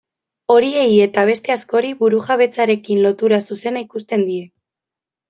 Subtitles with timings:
[0.51, 4.41] Horiei eta beste askori burujabetzarekin lotura zuzena ikusten die.